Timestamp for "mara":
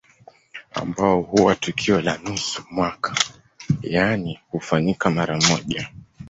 5.09-5.37